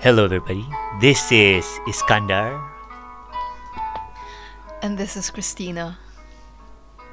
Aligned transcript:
Hello, 0.00 0.24
everybody. 0.24 0.64
This 1.00 1.30
is 1.32 1.64
Iskandar, 1.86 2.54
And 4.82 4.96
this 4.96 5.16
is 5.16 5.30
Christina. 5.30 5.98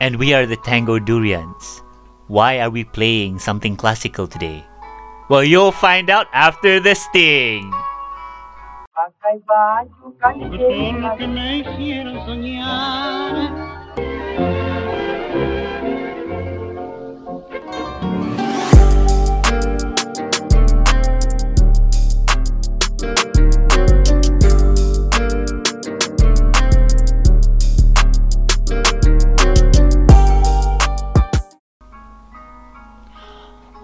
and 0.02 0.18
we 0.20 0.34
are 0.34 0.46
the 0.46 0.58
Tango 0.58 1.00
Durians. 1.00 1.82
Why 2.28 2.60
are 2.60 2.70
we 2.70 2.84
playing 2.84 3.40
something 3.40 3.76
classical 3.76 4.28
today? 4.28 4.64
Well, 5.30 5.44
you'll 5.44 5.72
find 5.72 6.10
out 6.10 6.28
after 6.34 6.80
the 6.80 6.94
sting. 6.94 7.72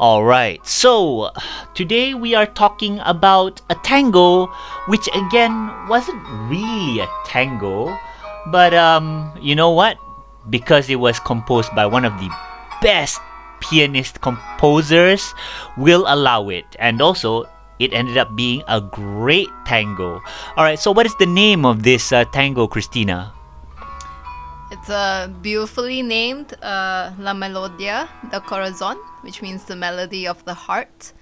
Alright, 0.02 0.66
so 0.66 1.30
today 1.76 2.16
we 2.16 2.34
are 2.34 2.48
talking 2.48 2.98
about 3.06 3.62
a 3.70 3.78
tango, 3.86 4.48
which 4.90 5.06
again 5.14 5.70
wasn't 5.88 6.18
really 6.50 7.06
a 7.06 7.08
tango, 7.30 7.96
but 8.50 8.74
um, 8.74 9.30
you 9.40 9.54
know 9.54 9.70
what? 9.70 10.02
Because 10.50 10.90
it 10.90 10.96
was 10.96 11.20
composed 11.20 11.70
by 11.76 11.86
one 11.86 12.04
of 12.04 12.18
the 12.18 12.34
best 12.82 13.22
pianist 13.60 14.22
composers, 14.22 15.36
we'll 15.78 16.10
allow 16.10 16.50
it. 16.50 16.66
And 16.80 17.00
also, 17.00 17.46
it 17.78 17.94
ended 17.94 18.18
up 18.18 18.36
being 18.36 18.64
a 18.68 18.82
great 18.82 19.50
tango. 19.68 20.20
Alright, 20.58 20.80
so 20.80 20.92
what 20.92 21.06
is 21.06 21.14
the 21.20 21.28
name 21.28 21.64
of 21.64 21.84
this 21.84 22.12
uh, 22.12 22.26
tango, 22.34 22.66
Christina? 22.66 23.34
It's 24.72 24.90
uh, 24.90 25.30
beautifully 25.44 26.02
named 26.02 26.58
uh, 26.64 27.12
La 27.20 27.36
Melodia 27.36 28.10
del 28.32 28.42
Corazon, 28.42 28.98
which 29.22 29.42
means 29.42 29.66
the 29.66 29.76
melody 29.76 30.28
of 30.28 30.44
the 30.46 30.54
heart. 30.54 31.14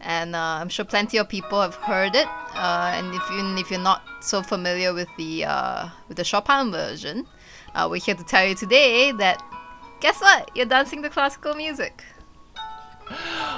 And 0.00 0.36
uh, 0.36 0.58
I'm 0.60 0.68
sure 0.68 0.84
plenty 0.84 1.18
of 1.18 1.28
people 1.28 1.60
have 1.60 1.74
heard 1.74 2.14
it. 2.14 2.28
Uh, 2.54 2.92
and 2.94 3.14
if 3.14 3.22
even 3.32 3.58
if 3.58 3.70
you're 3.70 3.80
not 3.80 4.02
so 4.20 4.42
familiar 4.42 4.94
with 4.94 5.08
the 5.16 5.44
uh, 5.44 5.88
with 6.08 6.16
the 6.16 6.24
Chopin 6.24 6.70
version, 6.70 7.26
uh, 7.74 7.88
we're 7.90 8.00
here 8.00 8.14
to 8.14 8.24
tell 8.24 8.46
you 8.46 8.54
today 8.54 9.12
that 9.12 9.42
guess 10.00 10.20
what? 10.20 10.50
You're 10.54 10.66
dancing 10.66 11.02
to 11.02 11.10
classical 11.10 11.54
music. 11.54 12.04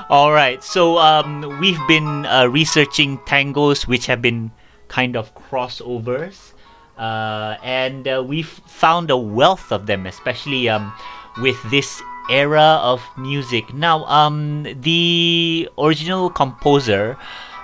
All 0.08 0.32
right. 0.32 0.62
So 0.64 0.98
um, 0.98 1.58
we've 1.60 1.80
been 1.86 2.24
uh, 2.24 2.46
researching 2.46 3.18
tangos 3.18 3.86
which 3.86 4.06
have 4.06 4.22
been 4.22 4.50
kind 4.88 5.16
of 5.16 5.34
crossovers, 5.34 6.54
uh, 6.96 7.56
and 7.62 8.08
we've 8.26 8.48
found 8.66 9.10
a 9.10 9.16
wealth 9.16 9.72
of 9.72 9.86
them, 9.86 10.06
especially 10.06 10.68
um, 10.68 10.92
with 11.38 11.58
this 11.70 12.02
era 12.30 12.78
of 12.80 13.02
music. 13.18 13.74
Now, 13.74 14.04
um, 14.06 14.62
the 14.64 15.68
original 15.78 16.30
composer. 16.30 17.18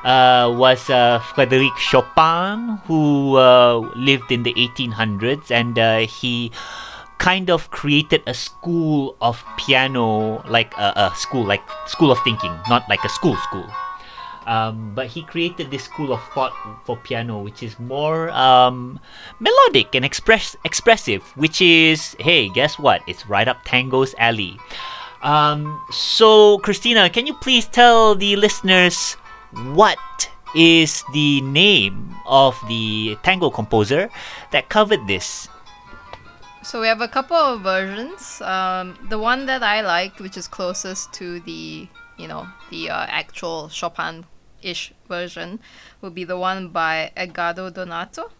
Uh, 0.06 0.54
was 0.54 0.88
uh, 0.88 1.18
Frédéric 1.34 1.76
Chopin, 1.78 2.78
who 2.86 3.34
uh, 3.34 3.78
lived 3.96 4.30
in 4.30 4.44
the 4.44 4.54
1800s, 4.54 5.50
and 5.50 5.76
uh, 5.80 6.06
he 6.06 6.52
kind 7.18 7.50
of 7.50 7.70
created 7.72 8.22
a 8.26 8.34
school 8.34 9.16
of 9.20 9.42
piano, 9.56 10.44
like 10.48 10.72
a, 10.78 11.10
a 11.10 11.12
school, 11.16 11.44
like 11.44 11.62
school 11.88 12.12
of 12.12 12.22
thinking, 12.22 12.54
not 12.68 12.88
like 12.88 13.02
a 13.02 13.08
school 13.08 13.34
school. 13.50 13.66
Um, 14.46 14.94
but 14.94 15.08
he 15.08 15.22
created 15.22 15.70
this 15.70 15.84
school 15.84 16.12
of 16.12 16.22
thought 16.30 16.54
for 16.86 16.96
piano, 16.96 17.42
which 17.42 17.62
is 17.62 17.78
more 17.80 18.30
um, 18.30 19.00
melodic 19.40 19.94
and 19.94 20.04
express 20.04 20.54
expressive. 20.64 21.22
Which 21.34 21.60
is, 21.60 22.14
hey, 22.20 22.48
guess 22.48 22.78
what? 22.78 23.02
It's 23.06 23.26
right 23.26 23.48
up 23.48 23.58
tango's 23.64 24.14
alley. 24.18 24.56
Um, 25.22 25.82
so, 25.90 26.58
Christina, 26.58 27.10
can 27.10 27.26
you 27.26 27.34
please 27.34 27.66
tell 27.66 28.14
the 28.14 28.36
listeners 28.36 29.14
what 29.74 29.98
is 30.54 31.02
the 31.12 31.40
name 31.42 32.14
of 32.26 32.56
the 32.68 33.18
tango 33.22 33.50
composer 33.50 34.08
that 34.52 34.68
covered 34.68 35.06
this? 35.08 35.48
So 36.62 36.80
we 36.80 36.86
have 36.88 37.00
a 37.00 37.08
couple 37.08 37.36
of 37.36 37.62
versions. 37.62 38.40
Um, 38.42 38.98
the 39.08 39.18
one 39.18 39.46
that 39.46 39.62
I 39.62 39.82
liked, 39.82 40.20
which 40.20 40.36
is 40.36 40.48
closest 40.48 41.12
to 41.14 41.40
the 41.40 41.88
you 42.16 42.26
know 42.28 42.48
the 42.70 42.90
uh, 42.90 43.06
actual 43.08 43.68
Chopin-ish 44.66 44.92
version, 45.08 45.60
would 46.00 46.14
be 46.14 46.24
the 46.24 46.36
one 46.36 46.68
by 46.68 47.12
Edgardo 47.16 47.70
Donato, 47.70 48.30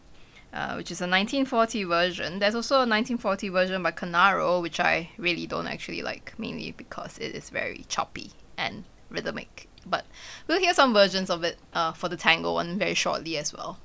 uh, 0.52 0.74
which 0.74 0.90
is 0.90 1.00
a 1.00 1.06
1940 1.06 1.84
version. 1.84 2.38
There's 2.38 2.54
also 2.54 2.76
a 2.76 2.86
1940 2.86 3.48
version 3.50 3.82
by 3.82 3.92
Canaro, 3.92 4.60
which 4.60 4.80
I 4.80 5.10
really 5.18 5.46
don't 5.46 5.66
actually 5.66 6.02
like, 6.02 6.34
mainly 6.38 6.72
because 6.72 7.18
it 7.18 7.34
is 7.34 7.50
very 7.50 7.84
choppy 7.88 8.32
and 8.56 8.84
rhythmic. 9.10 9.68
But 9.86 10.04
we'll 10.48 10.60
hear 10.60 10.74
some 10.74 10.92
versions 10.92 11.30
of 11.30 11.44
it 11.44 11.58
uh, 11.72 11.92
for 11.92 12.08
the 12.08 12.16
tango 12.16 12.54
one 12.54 12.78
very 12.78 12.94
shortly 12.94 13.36
as 13.36 13.52
well. 13.52 13.78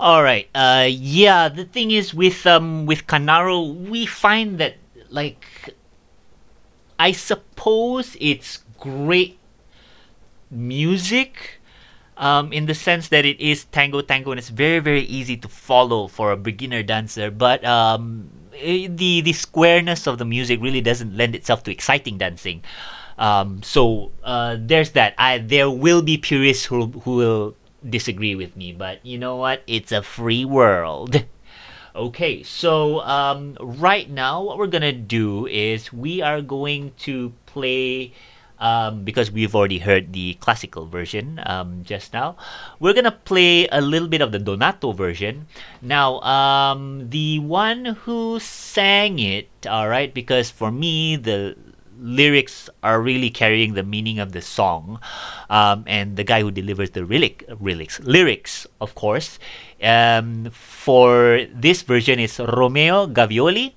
All 0.00 0.22
right. 0.22 0.48
Uh, 0.54 0.88
yeah. 0.90 1.48
The 1.48 1.64
thing 1.64 1.90
is 1.90 2.14
with 2.14 2.46
um 2.46 2.86
with 2.86 3.06
Canaro, 3.06 3.88
we 3.88 4.06
find 4.06 4.58
that 4.58 4.76
like, 5.10 5.44
I 6.98 7.12
suppose 7.12 8.16
it's 8.18 8.64
great 8.80 9.38
music, 10.52 11.60
um, 12.16 12.52
in 12.52 12.66
the 12.66 12.74
sense 12.74 13.08
that 13.08 13.24
it 13.24 13.40
is 13.40 13.64
tango 13.64 14.00
tango 14.00 14.30
and 14.30 14.38
it's 14.38 14.50
very 14.50 14.78
very 14.78 15.02
easy 15.02 15.36
to 15.36 15.48
follow 15.48 16.06
for 16.06 16.30
a 16.30 16.36
beginner 16.36 16.82
dancer. 16.82 17.30
But 17.30 17.64
um, 17.64 18.30
eh, 18.54 18.86
the 18.90 19.22
the 19.22 19.32
squareness 19.32 20.06
of 20.06 20.18
the 20.18 20.24
music 20.24 20.60
really 20.60 20.80
doesn't 20.80 21.16
lend 21.16 21.34
itself 21.34 21.62
to 21.64 21.72
exciting 21.72 22.18
dancing. 22.18 22.62
Um, 23.18 23.62
so 23.62 24.12
uh, 24.22 24.56
there's 24.60 24.92
that. 24.92 25.14
I 25.18 25.38
there 25.38 25.70
will 25.70 26.02
be 26.02 26.18
purists 26.18 26.66
who 26.66 26.86
who 27.02 27.16
will 27.16 27.56
disagree 27.82 28.34
with 28.34 28.56
me, 28.56 28.72
but 28.72 29.04
you 29.04 29.18
know 29.18 29.36
what? 29.36 29.62
It's 29.66 29.92
a 29.92 30.02
free 30.02 30.44
world. 30.44 31.24
Okay, 31.94 32.42
so 32.42 33.00
um, 33.00 33.54
right 33.60 34.08
now, 34.08 34.40
what 34.42 34.56
we're 34.56 34.72
gonna 34.72 34.96
do 34.96 35.46
is 35.46 35.92
we 35.92 36.22
are 36.22 36.40
going 36.40 36.92
to 37.04 37.34
play. 37.44 38.12
Um, 38.62 39.02
because 39.02 39.34
we've 39.34 39.58
already 39.58 39.82
heard 39.82 40.14
the 40.14 40.38
classical 40.38 40.86
version 40.86 41.42
um, 41.50 41.82
just 41.82 42.14
now, 42.14 42.38
we're 42.78 42.94
gonna 42.94 43.10
play 43.10 43.66
a 43.74 43.82
little 43.82 44.06
bit 44.06 44.22
of 44.22 44.30
the 44.30 44.38
Donato 44.38 44.94
version. 44.94 45.50
Now, 45.82 46.22
um, 46.22 47.10
the 47.10 47.42
one 47.42 47.98
who 48.06 48.38
sang 48.38 49.18
it, 49.18 49.50
all 49.66 49.90
right, 49.90 50.14
because 50.14 50.54
for 50.54 50.70
me 50.70 51.18
the 51.18 51.58
lyrics 51.98 52.70
are 52.82 53.02
really 53.02 53.30
carrying 53.30 53.74
the 53.74 53.82
meaning 53.82 54.18
of 54.18 54.30
the 54.30 54.42
song, 54.42 55.02
um, 55.50 55.82
and 55.86 56.14
the 56.14 56.22
guy 56.22 56.42
who 56.42 56.50
delivers 56.50 56.90
the 56.90 57.02
lyric, 57.02 57.42
lyrics, 57.58 57.98
lyrics, 58.00 58.66
of 58.80 58.94
course, 58.94 59.38
um, 59.82 60.46
for 60.54 61.46
this 61.50 61.82
version 61.82 62.18
is 62.18 62.38
Romeo 62.38 63.06
Gavioli. 63.06 63.74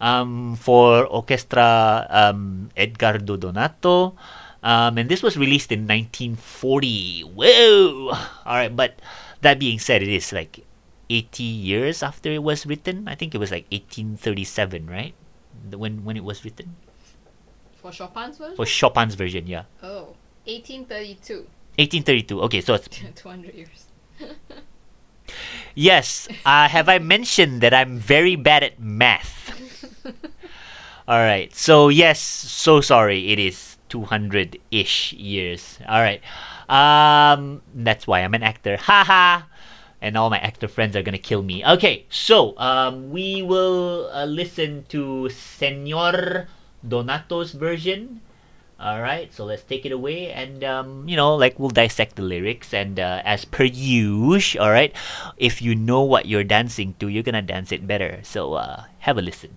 Um, 0.00 0.56
for 0.56 1.06
orchestra, 1.06 2.06
um, 2.10 2.68
Edgardo 2.76 3.36
Donato. 3.36 4.14
Um, 4.62 4.98
and 4.98 5.08
this 5.08 5.22
was 5.22 5.36
released 5.36 5.70
in 5.72 5.86
1940. 5.86 7.22
Whoa! 7.22 8.10
All 8.44 8.56
right, 8.56 8.74
but 8.74 8.98
that 9.40 9.58
being 9.58 9.78
said, 9.78 10.02
it 10.02 10.08
is 10.12 10.32
like 10.32 10.64
80 11.08 11.42
years 11.44 12.02
after 12.02 12.30
it 12.32 12.42
was 12.42 12.66
written. 12.66 13.06
I 13.08 13.14
think 13.14 13.34
it 13.34 13.38
was 13.38 13.50
like 13.50 13.64
1837, 13.70 14.86
right? 14.90 15.14
The- 15.70 15.78
When 15.78 16.04
when 16.04 16.16
it 16.16 16.24
was 16.24 16.44
written 16.44 16.74
For 17.80 17.92
Chopin's 17.92 18.36
version? 18.38 18.56
for 18.56 18.66
Chopin's 18.66 19.14
version, 19.14 19.46
yeah, 19.46 19.64
Oh, 19.82 20.12
1832. 20.50 21.46
1832. 21.78 22.42
Okay, 22.50 22.60
so 22.60 22.74
it's 22.74 22.88
200 23.22 23.54
years. 23.54 23.86
yes. 25.74 26.28
Uh, 26.44 26.68
have 26.68 26.88
I 26.88 26.98
mentioned 26.98 27.60
that 27.62 27.72
I'm 27.74 27.98
very 27.98 28.36
bad 28.36 28.62
at 28.62 28.80
math? 28.80 29.54
All 31.08 31.18
right. 31.18 31.54
So 31.54 31.88
yes, 31.88 32.20
so 32.20 32.80
sorry. 32.80 33.32
It 33.32 33.38
is 33.38 33.76
200-ish 33.90 35.12
years. 35.14 35.78
All 35.88 36.00
right. 36.00 36.22
Um 36.68 37.62
that's 37.74 38.06
why 38.06 38.20
I'm 38.20 38.34
an 38.34 38.42
actor. 38.42 38.76
Haha. 38.80 39.46
And 40.02 40.16
all 40.16 40.28
my 40.28 40.38
actor 40.38 40.68
friends 40.68 40.94
are 40.94 41.02
going 41.02 41.16
to 41.16 41.22
kill 41.22 41.42
me. 41.42 41.64
Okay. 41.64 42.04
So, 42.10 42.52
um 42.58 43.10
we 43.10 43.42
will 43.42 44.10
uh, 44.12 44.26
listen 44.26 44.84
to 44.90 45.30
Senor 45.30 46.48
Donato's 46.86 47.52
version. 47.52 48.20
All 48.78 49.00
right, 49.00 49.32
so 49.32 49.46
let's 49.48 49.64
take 49.64 49.86
it 49.88 49.92
away, 49.92 50.28
and 50.28 50.60
um, 50.60 51.08
you 51.08 51.16
know, 51.16 51.32
like 51.34 51.56
we'll 51.58 51.72
dissect 51.72 52.16
the 52.16 52.20
lyrics, 52.20 52.74
and 52.76 53.00
uh, 53.00 53.24
as 53.24 53.46
per 53.48 53.64
usual, 53.64 54.60
all 54.62 54.70
right. 54.70 54.92
If 55.40 55.62
you 55.64 55.72
know 55.74 56.02
what 56.04 56.28
you're 56.28 56.44
dancing 56.44 56.92
to, 57.00 57.08
you're 57.08 57.24
gonna 57.24 57.40
dance 57.40 57.72
it 57.72 57.88
better. 57.88 58.20
So 58.22 58.52
uh, 58.52 58.84
have 59.00 59.16
a 59.16 59.22
listen. 59.24 59.56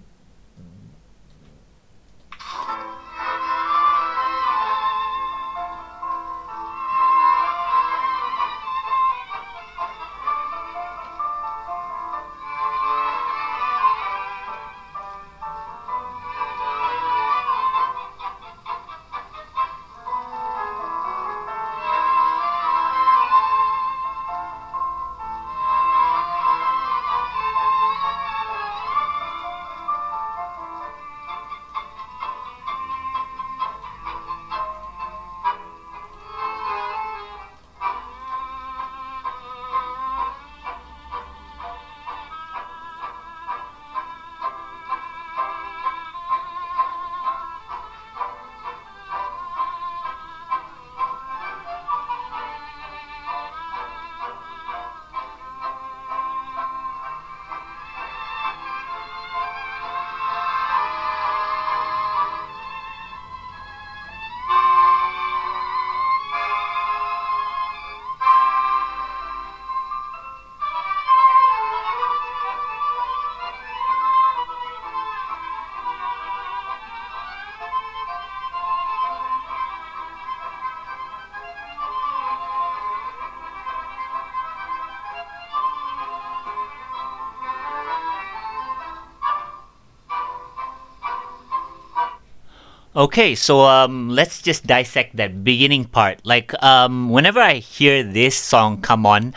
Okay, 92.91 93.35
so 93.35 93.61
um, 93.61 94.09
let's 94.09 94.41
just 94.41 94.67
dissect 94.67 95.15
that 95.15 95.45
beginning 95.45 95.85
part. 95.85 96.19
Like, 96.25 96.51
um, 96.61 97.09
whenever 97.09 97.39
I 97.39 97.63
hear 97.63 98.03
this 98.03 98.35
song 98.35 98.81
come 98.81 99.05
on, 99.05 99.33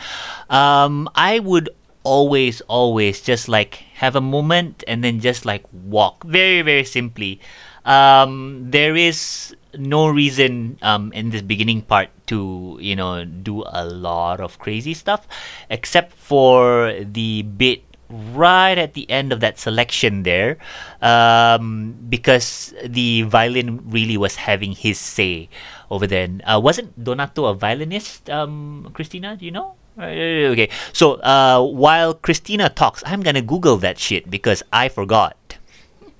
um, 0.49 1.07
I 1.15 1.39
would 1.39 1.69
always, 2.03 2.59
always 2.67 3.21
just 3.21 3.47
like 3.47 3.75
have 3.95 4.17
a 4.17 4.21
moment 4.21 4.83
and 4.89 5.05
then 5.05 5.21
just 5.21 5.45
like 5.45 5.63
walk 5.71 6.25
very, 6.25 6.63
very 6.63 6.83
simply. 6.83 7.39
Um, 7.85 8.71
there 8.71 8.93
is 8.93 9.55
no 9.77 10.09
reason 10.09 10.77
um, 10.81 11.13
in 11.13 11.29
this 11.29 11.41
beginning 11.41 11.83
part 11.83 12.09
to, 12.27 12.77
you 12.81 12.95
know, 12.97 13.23
do 13.23 13.63
a 13.67 13.85
lot 13.85 14.41
of 14.41 14.59
crazy 14.59 14.93
stuff, 14.93 15.29
except 15.69 16.11
for 16.11 16.93
the 16.99 17.43
bit 17.43 17.84
right 18.09 18.77
at 18.77 18.93
the 18.93 19.09
end 19.09 19.31
of 19.33 19.39
that 19.39 19.57
selection 19.57 20.23
there 20.23 20.57
um, 21.01 21.95
because 22.09 22.73
the 22.85 23.23
violin 23.23 23.81
really 23.89 24.17
was 24.17 24.35
having 24.35 24.71
his 24.71 24.99
say 24.99 25.49
over 25.89 26.07
there. 26.07 26.27
Uh, 26.43 26.59
wasn't 26.59 26.91
Donato 27.01 27.45
a 27.45 27.53
violinist, 27.53 28.29
um, 28.29 28.89
Christina? 28.93 29.35
Do 29.35 29.45
you 29.45 29.51
know? 29.51 29.75
Okay, 29.97 30.69
so 30.91 31.13
uh, 31.23 31.63
while 31.63 32.13
Christina 32.13 32.69
talks, 32.69 33.01
I'm 33.05 33.21
gonna 33.21 33.41
Google 33.41 33.77
that 33.77 33.97
shit 33.97 34.29
because 34.29 34.61
I 34.71 34.89
forgot. 34.89 35.57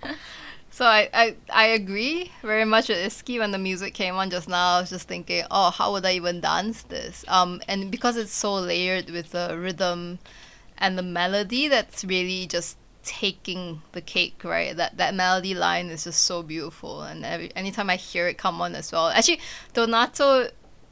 So 0.75 0.83
I, 0.83 1.07
I, 1.13 1.35
I 1.53 1.65
agree 1.67 2.33
very 2.41 2.65
much 2.65 2.89
with 2.89 2.97
Iski 2.97 3.39
when 3.39 3.51
the 3.51 3.57
music 3.57 3.93
came 3.93 4.15
on 4.15 4.29
just 4.29 4.49
now. 4.49 4.75
I 4.75 4.81
was 4.81 4.89
just 4.89 5.07
thinking, 5.07 5.45
oh, 5.49 5.69
how 5.69 5.93
would 5.93 6.05
I 6.05 6.11
even 6.15 6.41
dance 6.41 6.83
this? 6.83 7.23
Um, 7.29 7.61
and 7.69 7.89
because 7.89 8.17
it's 8.17 8.33
so 8.33 8.55
layered 8.55 9.09
with 9.09 9.31
the 9.31 9.57
rhythm 9.57 10.19
and 10.77 10.97
the 10.97 11.03
melody, 11.03 11.67
that's 11.67 12.03
really 12.03 12.47
just 12.47 12.77
taking 13.03 13.81
the 13.91 14.01
cake, 14.01 14.43
right? 14.43 14.75
That 14.75 14.97
that 14.97 15.13
melody 15.13 15.53
line 15.53 15.87
is 15.87 16.03
just 16.03 16.23
so 16.23 16.43
beautiful, 16.43 17.03
and 17.03 17.23
every, 17.23 17.51
anytime 17.55 17.89
I 17.89 17.95
hear 17.95 18.27
it 18.27 18.37
come 18.37 18.61
on 18.61 18.75
as 18.75 18.91
well. 18.91 19.09
Actually, 19.09 19.39
Donato 19.73 20.49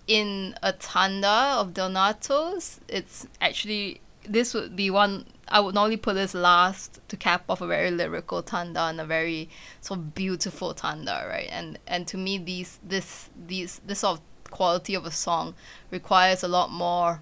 in 0.08 0.56
a 0.62 0.74
tanda 0.74 1.56
of 1.58 1.74
Donato's, 1.74 2.80
it's 2.88 3.28
actually 3.42 4.02
this 4.26 4.54
would 4.54 4.76
be 4.76 4.90
one 4.90 5.26
I 5.48 5.60
would 5.60 5.76
normally 5.76 5.98
put 5.98 6.16
this 6.16 6.34
last 6.34 7.00
to 7.10 7.18
cap 7.18 7.44
off 7.50 7.62
a 7.62 7.68
very 7.68 7.92
lyrical 7.92 8.42
tanda 8.42 8.84
and 8.84 9.02
a 9.02 9.06
very 9.06 9.50
sort 9.82 10.00
of 10.00 10.16
beautiful 10.16 10.74
tanda, 10.74 11.26
right? 11.30 11.50
And 11.52 11.80
and 11.88 12.08
to 12.08 12.18
me 12.18 12.38
these 12.38 12.80
this 12.84 13.30
these 13.48 13.82
this 13.86 14.00
sort 14.00 14.20
of 14.20 14.52
quality 14.52 14.94
of 14.94 15.06
a 15.06 15.12
song 15.12 15.56
requires 15.92 16.44
a 16.44 16.48
lot 16.48 16.72
more 16.72 17.22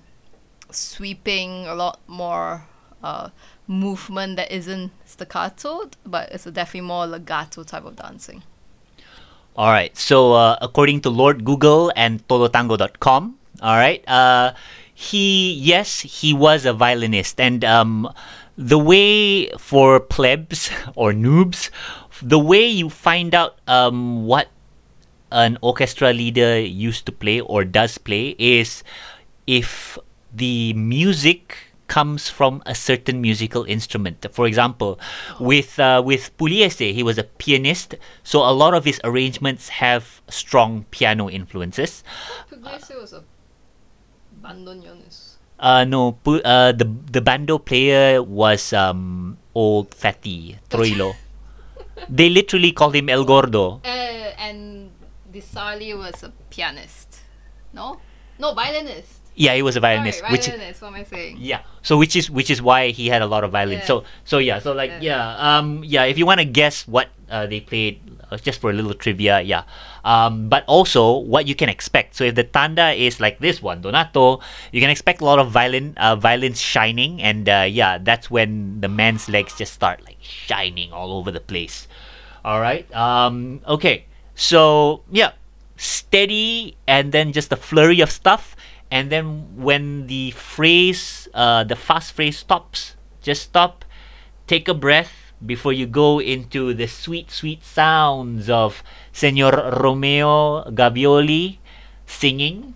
sweeping, 0.76 1.66
a 1.66 1.76
lot 1.76 2.00
more 2.08 2.66
uh, 3.04 3.30
movement 3.68 4.36
that 4.38 4.52
isn't 4.52 4.92
staccato, 5.06 5.90
but 6.06 6.32
it's 6.32 6.46
a 6.46 6.52
definitely 6.52 6.88
more 6.88 7.08
legato 7.08 7.64
type 7.64 7.86
of 7.86 7.96
dancing. 7.96 8.44
All 9.56 9.72
right. 9.72 9.96
So, 9.98 10.34
uh, 10.34 10.58
according 10.62 11.02
to 11.02 11.10
Lord 11.10 11.44
Google 11.44 11.92
and 11.96 12.26
todotango.com, 12.28 13.36
all 13.62 13.76
right, 13.76 14.08
uh, 14.08 14.54
he, 14.94 15.54
yes, 15.54 16.02
he 16.02 16.34
was 16.34 16.66
a 16.66 16.74
violinist. 16.74 17.40
And 17.40 17.64
um, 17.66 18.10
the 18.58 18.78
way 18.78 19.50
for 19.58 20.00
plebs 20.00 20.72
or 20.96 21.12
noobs, 21.12 21.70
the 22.22 22.40
way 22.40 22.66
you 22.66 22.90
find 22.90 23.36
out 23.36 23.60
um, 23.68 24.26
what 24.26 24.48
an 25.32 25.58
orchestra 25.62 26.14
leader 26.14 26.60
used 26.60 27.06
to 27.06 27.12
play 27.12 27.40
or 27.40 27.64
does 27.64 27.98
play 27.98 28.36
is 28.38 28.84
if 29.48 29.98
the 30.33 30.74
music 30.74 31.57
comes 31.88 32.30
from 32.30 32.63
a 32.66 32.74
certain 32.74 33.19
musical 33.19 33.66
instrument. 33.66 34.25
For 34.31 34.48
example, 34.48 35.00
with 35.39 35.78
uh, 35.78 36.01
with 36.04 36.31
Pugliese, 36.38 36.94
he 36.94 37.04
was 37.04 37.18
a 37.18 37.24
pianist, 37.24 37.95
so 38.24 38.39
a 38.48 38.56
lot 38.56 38.74
of 38.74 38.86
his 38.86 39.00
arrangements 39.04 39.67
have 39.84 40.22
strong 40.29 40.86
piano 40.91 41.29
influences. 41.29 42.03
Pugliese 42.50 42.96
was 42.96 43.12
a 43.13 43.24
bandoneonist. 44.41 45.36
Uh, 45.60 45.84
no, 45.84 46.13
Pu- 46.24 46.41
uh, 46.41 46.72
the 46.72 46.88
the 47.12 47.22
bando 47.22 47.60
player 47.60 48.24
was 48.24 48.74
um, 48.74 49.38
old 49.53 49.94
fatty 49.94 50.58
Troilo. 50.72 51.13
they 52.10 52.29
literally 52.29 52.72
called 52.72 52.96
him 52.96 53.10
El 53.10 53.25
Gordo. 53.25 53.82
Uh, 53.84 54.32
and 54.39 54.89
Di 55.32 55.41
Sarli 55.41 55.96
was 55.96 56.24
a 56.24 56.32
pianist. 56.50 57.20
No? 57.74 58.00
No, 58.39 58.53
violinist. 58.56 59.21
Yeah, 59.36 59.56
he 59.56 59.62
was 59.62 59.76
a 59.76 59.80
violinist, 59.80 60.22
which 60.30 60.48
violinist, 60.48 60.82
what 60.82 60.90
am 60.90 60.96
I 60.96 61.04
saying? 61.04 61.38
Yeah. 61.40 61.62
So 61.82 61.98
which 61.98 62.16
is 62.16 62.30
which 62.30 62.50
is 62.50 62.62
why 62.62 62.90
he 62.90 63.08
had 63.08 63.22
a 63.22 63.28
lot 63.28 63.44
of 63.44 63.52
violin. 63.52 63.80
Yeah. 63.80 63.86
So 63.86 64.04
so 64.26 64.38
yeah. 64.38 64.60
So 64.60 64.74
like 64.74 64.92
Yeah. 65.00 65.36
yeah. 65.36 65.58
Um 65.58 65.84
yeah. 65.84 66.04
If 66.04 66.18
you 66.18 66.26
want 66.26 66.40
to 66.40 66.46
guess 66.46 66.88
what 66.88 67.10
uh, 67.32 67.48
they 67.48 67.62
played, 67.62 68.02
uh, 68.30 68.38
just 68.38 68.60
for 68.60 68.70
a 68.70 68.74
little 68.74 68.94
trivia, 68.94 69.40
yeah. 69.40 69.64
Um, 70.04 70.50
but 70.50 70.66
also 70.68 71.18
what 71.18 71.48
you 71.48 71.56
can 71.56 71.70
expect. 71.70 72.16
So 72.16 72.26
if 72.26 72.36
the 72.36 72.44
tanda 72.44 72.92
is 72.92 73.20
like 73.20 73.40
this 73.40 73.62
one, 73.62 73.82
Donato, 73.82 74.42
you 74.72 74.82
can 74.82 74.90
expect 74.90 75.22
a 75.22 75.26
lot 75.26 75.40
of 75.40 75.50
violin, 75.50 75.94
uh, 75.96 76.18
violins 76.18 76.60
shining, 76.60 77.22
and 77.22 77.48
uh, 77.48 77.66
yeah, 77.70 77.98
that's 77.98 78.30
when 78.30 78.82
the 78.82 78.90
man's 78.90 79.30
legs 79.30 79.58
just 79.58 79.74
start 79.74 80.04
like 80.04 80.18
shining 80.20 80.92
all 80.92 81.14
over 81.14 81.32
the 81.32 81.40
place. 81.40 81.88
All 82.44 82.60
right. 82.60 82.84
Um. 82.94 83.62
Okay. 83.66 84.06
So 84.36 85.04
yeah, 85.10 85.32
steady, 85.78 86.76
and 86.88 87.12
then 87.12 87.32
just 87.32 87.52
a 87.52 87.56
flurry 87.56 88.02
of 88.02 88.12
stuff 88.12 88.56
and 88.91 89.10
then 89.10 89.48
when 89.55 90.05
the 90.07 90.31
phrase 90.31 91.27
uh, 91.33 91.63
the 91.63 91.75
fast 91.75 92.12
phrase 92.12 92.38
stops 92.38 92.95
just 93.24 93.41
stop 93.43 93.86
take 94.45 94.67
a 94.67 94.75
breath 94.75 95.31
before 95.43 95.74
you 95.74 95.88
go 95.88 96.19
into 96.19 96.74
the 96.75 96.86
sweet 96.86 97.31
sweet 97.31 97.63
sounds 97.63 98.50
of 98.50 98.83
senor 99.12 99.71
romeo 99.81 100.62
gavioli 100.69 101.57
singing 102.05 102.75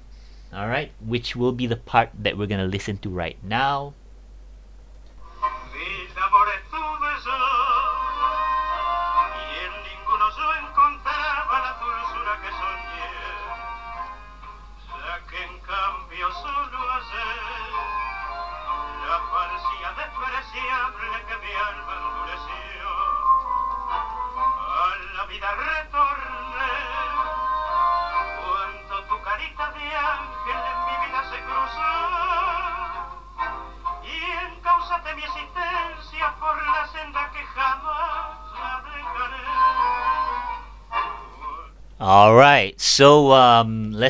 all 0.56 0.72
right 0.72 0.92
which 1.04 1.36
will 1.36 1.52
be 1.52 1.68
the 1.68 1.76
part 1.76 2.10
that 2.18 2.38
we're 2.38 2.48
going 2.48 2.64
to 2.64 2.66
listen 2.72 2.98
to 2.98 3.10
right 3.10 3.38
now 3.44 3.94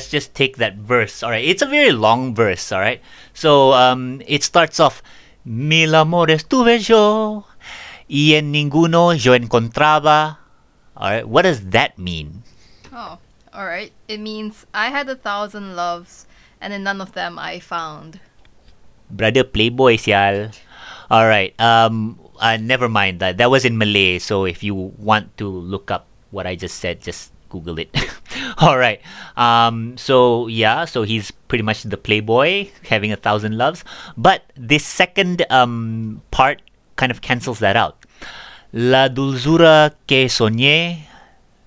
let's 0.05 0.11
just 0.13 0.37
take 0.37 0.57
that 0.57 0.77
verse. 0.77 1.23
All 1.23 1.33
right. 1.33 1.43
It's 1.43 1.65
a 1.65 1.65
very 1.65 1.91
long 1.91 2.35
verse. 2.35 2.71
All 2.71 2.79
right. 2.79 3.01
So 3.33 3.73
um, 3.73 4.21
it 4.27 4.43
starts 4.43 4.79
off, 4.79 5.01
Mil 5.45 5.95
amores 5.95 6.43
tuve 6.43 6.77
yo, 6.77 7.45
y 8.09 8.33
en 8.37 8.53
ninguno 8.53 9.13
yo 9.17 9.33
encontraba. 9.33 10.37
All 10.95 11.09
right. 11.09 11.27
What 11.27 11.43
does 11.43 11.73
that 11.73 11.97
mean? 11.97 12.43
Oh, 12.93 13.17
alright. 13.53 13.91
It 14.07 14.19
means 14.19 14.65
I 14.73 14.89
had 14.89 15.09
a 15.09 15.15
thousand 15.15 15.75
loves, 15.75 16.27
and 16.61 16.73
in 16.73 16.83
none 16.83 17.01
of 17.01 17.13
them 17.13 17.39
I 17.39 17.59
found. 17.59 18.19
Brother 19.09 19.43
Playboy, 19.43 19.97
sial. 19.97 20.53
All 21.09 21.27
right. 21.27 21.53
Um, 21.59 22.19
uh, 22.39 22.57
never 22.57 22.89
mind 22.89 23.21
that. 23.21 23.37
That 23.37 23.49
was 23.49 23.65
in 23.65 23.77
Malay. 23.77 24.19
So 24.19 24.45
if 24.45 24.61
you 24.61 24.73
want 24.97 25.37
to 25.37 25.49
look 25.49 25.89
up 25.89 26.05
what 26.29 26.45
I 26.45 26.55
just 26.55 26.77
said, 26.77 27.01
just 27.01 27.34
Google 27.55 27.79
it. 27.79 27.95
All 28.59 28.75
right. 28.75 28.99
Um, 29.39 29.95
so 29.95 30.47
yeah. 30.51 30.83
So 30.83 31.07
he's 31.07 31.31
pretty 31.47 31.63
much 31.63 31.87
the 31.87 31.95
Playboy, 31.95 32.67
having 32.91 33.15
a 33.15 33.15
thousand 33.15 33.55
loves. 33.55 33.87
But 34.19 34.43
this 34.59 34.83
second 34.83 35.47
um 35.47 36.19
part 36.35 36.59
kind 36.99 37.15
of 37.15 37.23
cancels 37.23 37.63
that 37.63 37.79
out. 37.79 38.03
La 38.75 39.07
dulzura 39.07 39.95
que 40.03 40.27
soñé, 40.27 41.07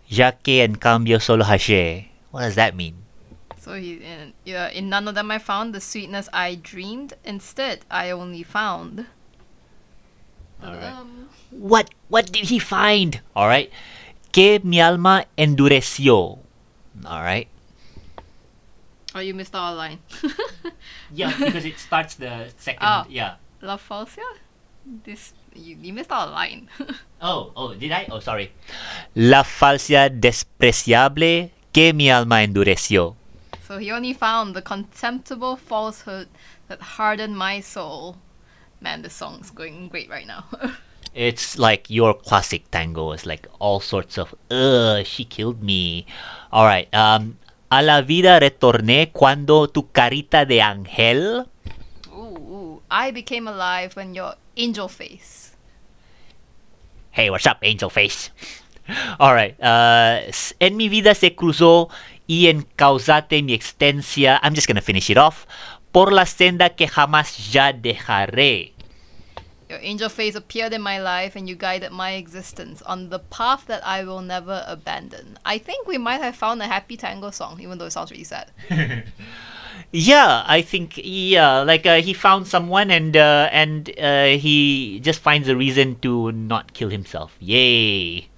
ya 0.09 0.33
que 0.45 0.61
en 0.61 0.77
cambio 0.77 1.19
solo 1.25 1.45
hallé. 1.45 2.09
What 2.31 2.45
does 2.45 2.57
that 2.61 2.77
mean? 2.77 3.09
So 3.57 3.75
he, 3.75 4.01
in, 4.05 4.33
yeah, 4.45 4.69
in 4.69 4.89
none 4.89 5.09
of 5.09 5.15
them 5.15 5.31
I 5.31 5.39
found 5.39 5.75
the 5.75 5.81
sweetness 5.81 6.29
I 6.33 6.57
dreamed. 6.57 7.15
Instead, 7.25 7.81
I 7.91 8.11
only 8.11 8.43
found. 8.43 9.07
Um, 10.63 11.29
What 11.51 11.91
what 12.09 12.31
did 12.33 12.47
he 12.53 12.59
find? 12.59 13.21
All 13.35 13.49
right. 13.49 13.71
Que 14.33 14.61
mi 14.63 14.81
alma 14.81 15.27
endureció. 15.37 16.39
All 17.05 17.23
right. 17.23 17.49
oh, 19.15 19.21
you 19.21 19.35
missed 19.35 19.55
our 19.55 19.75
line. 19.75 19.99
Yeah, 21.13 21.33
because 21.39 21.65
it 21.65 21.79
starts 21.79 22.17
the 22.17 22.51
second. 22.59 22.81
Ah. 22.83 23.07
Yeah. 23.09 23.37
La 23.63 23.79
falsia? 23.79 24.25
This 25.05 25.33
you, 25.55 25.77
you 25.81 25.93
missed 25.93 26.13
out 26.13 26.29
a 26.29 26.31
line. 26.31 26.69
Oh, 27.21 27.51
oh, 27.57 27.75
did 27.75 27.91
I? 27.91 28.07
Oh, 28.13 28.21
sorry. 28.21 28.53
La 29.17 29.43
falsa 29.43 30.09
despreciable 30.09 31.51
que 31.73 31.93
mi 31.93 32.11
alma 32.11 32.43
endureció. 32.45 33.17
so 33.67 33.77
he 33.79 33.91
only 33.91 34.13
found 34.15 34.55
the 34.55 34.63
contemptible 34.63 35.57
falsehood 35.57 36.29
that 36.69 36.81
hardened 36.81 37.37
my 37.37 37.61
soul. 37.61 38.17
Man, 38.81 39.03
this 39.03 39.15
song's 39.15 39.51
going 39.51 39.89
great 39.89 40.09
right 40.09 40.27
now. 40.27 40.45
It's 41.15 41.59
like 41.59 41.91
your 41.91 42.15
classic 42.15 42.71
tango. 42.71 43.13
It's 43.13 43.27
like 43.27 43.49
all 43.59 43.81
sorts 43.81 44.19
of, 44.19 44.35
ugh, 44.51 45.05
she 45.05 45.25
killed 45.25 45.63
me. 45.63 46.07
All 46.53 46.65
right. 46.65 46.93
Um, 46.95 47.39
a 47.71 47.83
la 47.83 48.01
vida 48.01 48.41
retorné 48.41 49.11
cuando 49.13 49.67
tu 49.69 49.91
carita 49.93 50.45
de 50.45 50.63
ángel. 50.63 51.49
ooh, 52.13 52.37
ooh, 52.39 52.83
I 52.91 53.11
became 53.11 53.47
alive 53.47 53.95
when 53.97 54.15
your 54.15 54.35
angel 54.57 54.89
face. 54.89 55.53
Hey, 57.11 57.31
what's 57.31 57.47
up, 57.47 57.59
angel 57.63 57.91
face? 57.91 58.31
All 59.21 59.35
right. 59.35 59.59
Uh, 59.61 60.31
en 60.61 60.77
mi 60.77 60.89
vida 60.89 61.15
se 61.15 61.35
cruzó 61.35 61.89
y 62.27 62.49
en 62.49 62.63
causate 62.63 63.43
mi 63.43 63.55
existencia. 63.55 64.41
I'm 64.43 64.55
just 64.55 64.67
gonna 64.67 64.81
finish 64.81 65.11
it 65.11 65.19
off. 65.19 65.47
Por 65.93 66.13
la 66.13 66.27
senda 66.27 66.71
que 66.71 66.89
jamás 66.89 67.51
ya 67.51 67.73
dejaré. 67.73 68.73
Your 69.69 69.79
angel 69.83 70.09
face 70.09 70.35
appeared 70.35 70.73
in 70.73 70.81
my 70.81 70.99
life 71.01 71.37
and 71.37 71.49
you 71.49 71.55
guided 71.55 71.93
my 71.93 72.13
existence 72.13 72.81
on 72.83 73.11
the 73.11 73.19
path 73.19 73.67
that 73.67 73.87
I 73.87 74.03
will 74.05 74.23
never 74.23 74.65
abandon. 74.67 75.39
I 75.45 75.59
think 75.59 75.87
we 75.87 75.99
might 75.99 76.23
have 76.23 76.37
found 76.37 76.63
a 76.63 76.67
happy 76.67 76.97
tango 76.97 77.31
song, 77.31 77.61
even 77.61 77.79
though 77.79 77.87
it 77.87 77.91
sounds 77.91 78.11
really 78.11 78.25
sad. 78.25 78.51
Yeah, 79.93 80.45
I 80.47 80.61
think 80.63 81.01
yeah, 81.03 81.61
like 81.61 81.87
uh, 81.87 82.03
he 82.03 82.13
found 82.13 82.47
someone 82.47 82.91
and 82.91 83.17
uh, 83.17 83.49
and 83.53 83.89
uh, 83.99 84.37
he 84.37 85.01
just 85.01 85.21
finds 85.21 85.49
a 85.49 85.57
reason 85.57 85.97
to 86.01 86.31
not 86.33 86.75
kill 86.75 86.91
himself. 86.91 87.37
Yay! 87.41 88.29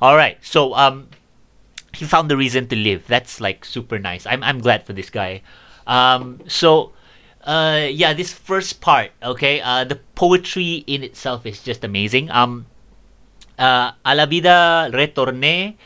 All 0.00 0.14
right, 0.14 0.38
so 0.40 0.74
um, 0.74 1.08
he 1.94 2.04
found 2.04 2.30
the 2.30 2.36
reason 2.36 2.68
to 2.68 2.76
live. 2.76 3.06
That's 3.08 3.40
like 3.40 3.64
super 3.64 3.98
nice. 3.98 4.24
I'm 4.26 4.42
I'm 4.44 4.60
glad 4.60 4.86
for 4.86 4.92
this 4.92 5.10
guy. 5.10 5.42
Um, 5.86 6.40
so 6.46 6.92
uh, 7.48 7.88
yeah, 7.90 8.12
this 8.12 8.30
first 8.30 8.80
part, 8.80 9.10
okay, 9.24 9.60
uh, 9.62 9.82
the 9.82 9.96
poetry 10.14 10.84
in 10.86 11.02
itself 11.02 11.46
is 11.46 11.64
just 11.64 11.82
amazing. 11.82 12.30
Um, 12.30 12.66
uh, 13.58 13.92
a 14.04 14.14
la 14.14 14.26
vida 14.26 14.90
retorné 14.92 15.76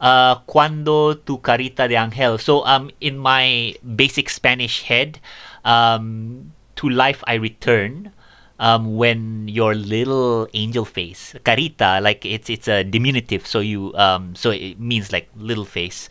uh, 0.00 0.42
cuando 0.46 1.14
tu 1.14 1.38
carita 1.38 1.86
de 1.86 1.94
ángel. 1.94 2.38
So 2.40 2.66
um, 2.66 2.90
in 3.00 3.16
my 3.16 3.74
basic 3.94 4.28
Spanish 4.28 4.82
head, 4.82 5.20
um, 5.64 6.52
to 6.76 6.90
life 6.90 7.22
I 7.26 7.34
return. 7.34 8.10
Um, 8.56 8.96
when 8.96 9.48
your 9.48 9.74
little 9.74 10.46
angel 10.54 10.84
face, 10.84 11.34
carita, 11.42 11.98
like 12.00 12.24
it's 12.24 12.48
it's 12.48 12.68
a 12.68 12.84
diminutive, 12.84 13.48
so 13.48 13.58
you 13.58 13.92
um, 13.98 14.36
so 14.36 14.50
it 14.54 14.78
means 14.78 15.10
like 15.10 15.28
little 15.34 15.66
face. 15.66 16.08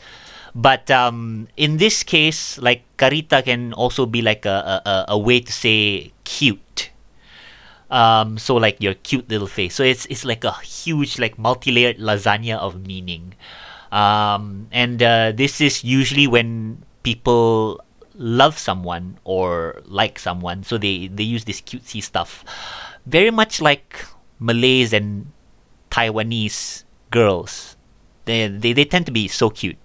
But 0.55 0.89
um, 0.91 1.47
in 1.57 1.77
this 1.77 2.03
case, 2.03 2.57
like 2.59 2.83
carita 2.97 3.41
can 3.43 3.73
also 3.73 4.05
be 4.05 4.21
like 4.21 4.45
a, 4.45 4.81
a, 4.85 5.05
a- 5.13 5.17
way 5.17 5.39
to 5.39 5.51
say 5.51 6.13
cute. 6.23 6.91
Um, 7.89 8.37
so 8.37 8.55
like 8.55 8.77
your 8.81 8.93
cute 8.95 9.29
little 9.29 9.47
face. 9.47 9.75
So 9.75 9.83
it's 9.83 10.05
it's 10.07 10.25
like 10.25 10.43
a 10.43 10.53
huge 10.61 11.19
like 11.19 11.37
multi-layered 11.37 11.97
lasagna 11.97 12.57
of 12.57 12.85
meaning. 12.87 13.33
Um, 13.91 14.67
and 14.71 15.01
uh, 15.01 15.31
this 15.33 15.61
is 15.61 15.83
usually 15.83 16.25
when 16.27 16.83
people 17.03 17.81
love 18.15 18.57
someone 18.57 19.19
or 19.23 19.81
like 19.85 20.17
someone, 20.17 20.63
so 20.63 20.77
they 20.77 21.07
they 21.07 21.23
use 21.23 21.45
this 21.45 21.61
cutesy 21.61 22.01
stuff, 22.01 22.43
very 23.05 23.29
much 23.29 23.61
like 23.61 24.05
Malays 24.39 24.93
and 24.93 25.29
Taiwanese 25.91 26.83
girls. 27.11 27.77
They 28.25 28.47
they, 28.47 28.73
they 28.73 28.85
tend 28.85 29.05
to 29.05 29.11
be 29.13 29.27
so 29.27 29.49
cute. 29.49 29.77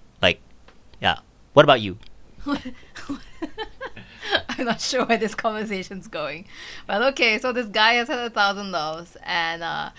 What 1.58 1.64
about 1.64 1.80
you? 1.80 1.98
I'm 2.46 2.62
not 4.64 4.80
sure 4.80 5.04
where 5.04 5.18
this 5.18 5.34
conversation's 5.34 6.06
going. 6.06 6.44
But 6.86 7.02
okay, 7.02 7.36
so 7.38 7.52
this 7.52 7.66
guy 7.66 7.94
has 7.94 8.06
had 8.06 8.20
a 8.20 8.30
thousand 8.30 8.70
loves 8.70 9.16
and 9.24 9.64
uh, 9.64 9.90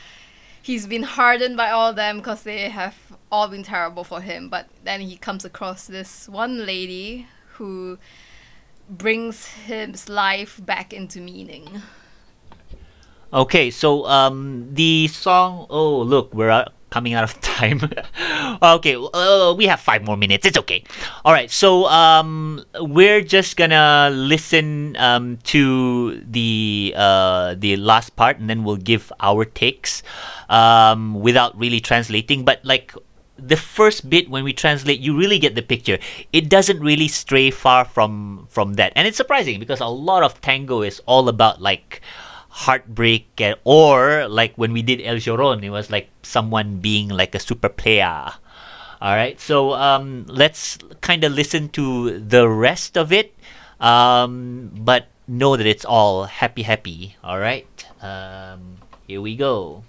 he's 0.62 0.88
been 0.88 1.04
hardened 1.04 1.58
by 1.58 1.70
all 1.70 1.90
of 1.90 1.98
them 1.98 2.20
because 2.20 2.44
they 2.44 2.70
have 2.70 2.96
all 3.30 3.50
been 3.50 3.64
terrible 3.64 4.06
for 4.06 4.22
him. 4.22 4.48
But 4.48 4.70
then 4.86 5.02
he 5.02 5.18
comes 5.18 5.44
across 5.44 5.86
this 5.86 6.30
one 6.30 6.66
lady 6.66 7.28
who 7.56 7.98
brings 8.90 9.48
his 9.48 10.08
life 10.08 10.62
back 10.66 10.94
into 10.94 11.20
meaning. 11.20 11.82
Okay, 13.34 13.70
so 13.70 14.06
um, 14.06 14.74
the 14.74 15.10
song. 15.10 15.68
Oh, 15.70 16.04
look, 16.04 16.34
we're 16.34 16.68
coming 16.90 17.14
out 17.14 17.24
of 17.24 17.40
time. 17.46 17.82
okay, 18.62 18.96
uh, 18.96 19.54
we 19.58 19.66
have 19.66 19.80
five 19.80 20.04
more 20.04 20.18
minutes. 20.18 20.46
It's 20.46 20.58
okay. 20.58 20.84
All 21.26 21.34
right, 21.34 21.50
so 21.50 21.86
um, 21.86 22.64
we're 22.80 23.22
just 23.22 23.58
gonna 23.58 24.10
listen 24.12 24.96
um, 24.98 25.38
to 25.52 26.22
the 26.22 26.94
uh, 26.96 27.56
the 27.58 27.78
last 27.78 28.16
part, 28.16 28.40
and 28.40 28.50
then 28.50 28.64
we'll 28.64 28.78
give 28.78 29.12
our 29.20 29.46
takes 29.46 30.04
um, 30.50 31.20
without 31.20 31.58
really 31.58 31.80
translating. 31.80 32.46
But 32.46 32.64
like 32.64 32.94
the 33.40 33.56
first 33.56 34.10
bit 34.10 34.30
when 34.30 34.44
we 34.44 34.52
translate 34.52 35.00
you 35.00 35.18
really 35.18 35.40
get 35.40 35.56
the 35.56 35.62
picture 35.62 35.98
it 36.34 36.50
doesn't 36.50 36.82
really 36.82 37.08
stray 37.08 37.50
far 37.50 37.86
from 37.86 38.46
from 38.50 38.74
that 38.74 38.92
and 38.98 39.08
it's 39.08 39.16
surprising 39.16 39.60
because 39.60 39.80
a 39.80 39.88
lot 39.88 40.24
of 40.24 40.42
tango 40.42 40.82
is 40.82 41.02
all 41.06 41.30
about 41.30 41.62
like 41.62 42.02
heartbreak 42.50 43.42
or 43.64 44.28
like 44.28 44.54
when 44.58 44.74
we 44.74 44.82
did 44.82 45.02
El 45.02 45.16
Joron 45.16 45.64
it 45.64 45.70
was 45.70 45.90
like 45.90 46.10
someone 46.24 46.80
being 46.80 47.10
like 47.10 47.34
a 47.34 47.40
super 47.40 47.70
player. 47.70 48.34
All 49.02 49.16
right 49.16 49.40
so 49.40 49.74
um 49.74 50.26
let's 50.28 50.78
kind 51.02 51.24
of 51.24 51.32
listen 51.32 51.70
to 51.70 52.20
the 52.20 52.50
rest 52.50 52.98
of 52.98 53.14
it 53.14 53.34
um 53.80 54.72
but 54.74 55.08
know 55.28 55.56
that 55.56 55.68
it's 55.68 55.86
all 55.86 56.26
happy 56.26 56.64
happy. 56.64 57.16
All 57.24 57.40
right 57.40 57.70
um 58.02 58.78
here 59.08 59.22
we 59.22 59.36
go 59.36 59.84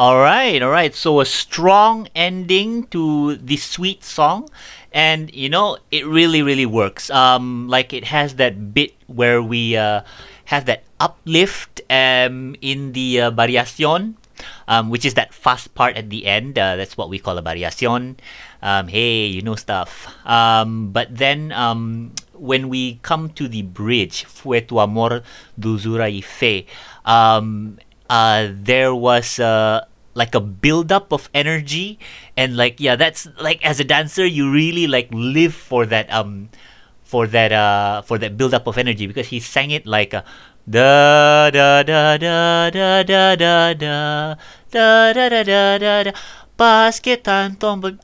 All 0.00 0.16
right, 0.16 0.62
all 0.62 0.72
right. 0.72 0.94
So 0.94 1.20
a 1.20 1.26
strong 1.26 2.08
ending 2.16 2.88
to 2.88 3.36
the 3.36 3.60
sweet 3.60 4.00
song, 4.00 4.48
and 4.96 5.28
you 5.36 5.52
know 5.52 5.76
it 5.92 6.08
really, 6.08 6.40
really 6.40 6.64
works. 6.64 7.12
Um, 7.12 7.68
like 7.68 7.92
it 7.92 8.08
has 8.08 8.40
that 8.40 8.72
bit 8.72 8.96
where 9.12 9.42
we 9.44 9.76
uh, 9.76 10.00
have 10.48 10.64
that 10.72 10.88
uplift 11.04 11.84
um 11.92 12.56
in 12.64 12.96
the 12.96 13.28
uh, 13.28 13.30
variación, 13.30 14.16
um, 14.72 14.88
which 14.88 15.04
is 15.04 15.20
that 15.20 15.36
fast 15.36 15.76
part 15.76 16.00
at 16.00 16.08
the 16.08 16.24
end. 16.24 16.56
Uh, 16.56 16.80
that's 16.80 16.96
what 16.96 17.12
we 17.12 17.20
call 17.20 17.36
a 17.36 17.44
variación. 17.44 18.16
Um, 18.64 18.88
hey, 18.88 19.28
you 19.28 19.44
know 19.44 19.54
stuff. 19.60 20.08
Um, 20.24 20.96
but 20.96 21.12
then 21.12 21.52
um, 21.52 22.16
when 22.32 22.72
we 22.72 23.04
come 23.04 23.36
to 23.36 23.44
the 23.52 23.68
bridge, 23.68 24.24
fue 24.24 24.64
tu 24.64 24.80
amor, 24.80 25.20
dulzura 25.60 26.08
y 26.08 26.24
fe. 26.24 26.64
Um, 27.04 27.76
uh, 28.10 28.48
there 28.50 28.92
was 28.92 29.38
uh, 29.38 29.84
like 30.14 30.34
a 30.34 30.40
buildup 30.40 31.12
of 31.12 31.30
energy 31.34 31.98
and 32.36 32.56
like 32.56 32.80
yeah 32.80 32.96
that's 32.96 33.28
like 33.40 33.64
as 33.64 33.78
a 33.78 33.84
dancer 33.84 34.26
you 34.26 34.50
really 34.50 34.86
like 34.86 35.08
live 35.12 35.54
for 35.54 35.86
that 35.86 36.10
um 36.12 36.48
for 37.04 37.26
that 37.26 37.52
uh 37.52 38.02
for 38.02 38.18
that 38.18 38.36
buildup 38.36 38.66
of 38.66 38.78
energy 38.78 39.06
because 39.06 39.28
he 39.28 39.38
sang 39.38 39.70
it 39.70 39.86
like 39.86 40.12
a 40.14 40.24
da 40.68 41.50
da 41.50 41.82
da 41.82 42.16
da 42.16 42.70
da 42.70 43.02
da 43.02 43.34
da 43.34 43.74
da 43.74 43.74
da 43.74 44.34
da 44.70 45.12
da 45.14 45.42
da 45.42 45.78
da 45.78 46.02
da 46.04 46.12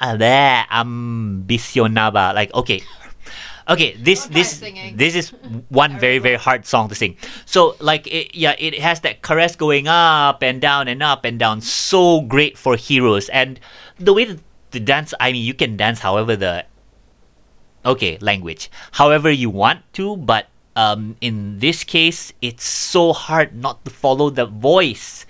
ah, 0.00 0.14
bleh, 0.16 0.64
ambicionaba 0.70 2.32
like 2.34 2.52
okay 2.54 2.82
okay 3.68 3.94
this 3.99 4.26
this 4.26 4.62
this 4.94 5.14
is 5.14 5.30
one 5.68 5.99
very 5.99 6.18
very 6.18 6.37
hard 6.37 6.66
song 6.66 6.88
to 6.88 6.94
sing. 6.94 7.16
So 7.44 7.76
like 7.80 8.06
it, 8.06 8.35
yeah 8.35 8.54
it 8.58 8.78
has 8.78 9.00
that 9.00 9.23
caress 9.23 9.56
going 9.56 9.88
up 9.88 10.42
and 10.42 10.61
down 10.61 10.88
and 10.88 11.02
up 11.02 11.25
and 11.25 11.38
down. 11.38 11.61
So 11.61 12.20
great 12.23 12.56
for 12.56 12.76
heroes. 12.76 13.28
And 13.28 13.61
the 13.99 14.12
way 14.12 14.25
that 14.25 14.40
the 14.73 14.80
dance 14.80 15.14
i 15.20 15.32
mean 15.32 15.44
you 15.44 15.54
can 15.54 15.76
dance 15.76 16.00
however 16.00 16.35
the 16.37 16.66
okay 17.87 18.18
language 18.20 18.68
however 18.92 19.30
you 19.30 19.49
want 19.49 19.80
to 19.94 20.16
but 20.16 20.49
um, 20.75 21.17
in 21.23 21.60
this 21.60 21.84
case 21.84 22.32
it's 22.43 22.64
so 22.64 23.14
hard 23.14 23.56
not 23.56 23.82
to 23.86 23.90
follow 23.90 24.28
the 24.28 24.45
voice 24.45 25.25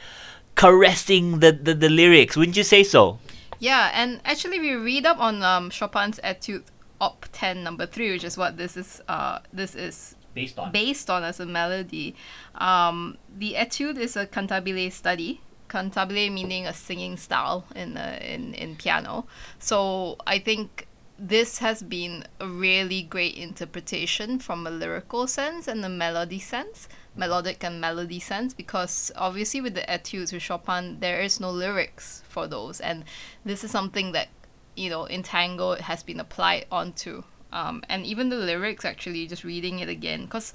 caressing 0.56 1.38
the, 1.38 1.52
the, 1.52 1.74
the 1.74 1.88
lyrics. 1.88 2.36
Wouldn't 2.36 2.56
you 2.56 2.64
say 2.64 2.82
so? 2.82 3.20
Yeah, 3.60 3.90
and 3.94 4.20
actually 4.24 4.58
we 4.58 4.74
read 4.74 5.06
up 5.06 5.20
on 5.20 5.42
um, 5.42 5.70
Chopin's 5.70 6.18
Etude 6.24 6.64
Op 7.00 7.26
10 7.32 7.62
number 7.62 7.86
3, 7.86 8.12
which 8.12 8.24
is 8.24 8.36
what 8.36 8.56
this 8.56 8.76
is 8.76 9.02
uh 9.08 9.40
this 9.52 9.74
is 9.74 10.16
based 10.34 10.58
on 10.58 10.72
based 10.72 11.10
on 11.10 11.24
as 11.24 11.40
a 11.40 11.46
melody. 11.46 12.14
Um, 12.54 13.18
the 13.36 13.54
etude 13.56 13.98
is 13.98 14.16
a 14.16 14.26
cantabile 14.26 14.92
study. 14.92 15.40
Cantabile 15.68 16.32
meaning 16.32 16.66
a 16.66 16.72
singing 16.72 17.16
style 17.16 17.64
in, 17.74 17.96
uh, 17.96 18.18
in 18.22 18.54
in 18.54 18.76
piano. 18.76 19.26
So 19.58 20.16
I 20.26 20.38
think 20.38 20.86
this 21.18 21.58
has 21.58 21.82
been 21.82 22.24
a 22.40 22.46
really 22.46 23.02
great 23.02 23.34
interpretation 23.36 24.38
from 24.38 24.66
a 24.66 24.70
lyrical 24.70 25.26
sense 25.26 25.66
and 25.66 25.84
a 25.84 25.88
melody 25.88 26.38
sense, 26.38 26.88
melodic 27.16 27.64
and 27.64 27.80
melody 27.80 28.20
sense, 28.20 28.52
because 28.52 29.10
obviously 29.16 29.60
with 29.60 29.74
the 29.74 29.90
etudes 29.90 30.32
with 30.32 30.42
Chopin 30.42 31.00
there 31.00 31.20
is 31.20 31.40
no 31.40 31.50
lyrics 31.50 32.22
for 32.28 32.46
those, 32.46 32.80
and 32.80 33.04
this 33.44 33.64
is 33.64 33.70
something 33.70 34.12
that 34.12 34.28
you 34.76 34.90
know 34.90 35.04
it 35.04 35.80
has 35.80 36.02
been 36.02 36.20
applied 36.20 36.66
onto 36.70 37.22
um, 37.52 37.82
and 37.88 38.04
even 38.04 38.28
the 38.28 38.36
lyrics 38.36 38.84
actually 38.84 39.26
just 39.26 39.44
reading 39.44 39.78
it 39.78 39.88
again 39.88 40.24
because 40.24 40.52